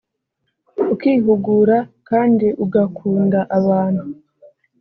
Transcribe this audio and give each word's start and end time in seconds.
ukihugura 0.93 1.77
kandi 2.09 2.47
ugakunda 2.65 3.39
abantu 3.57 4.03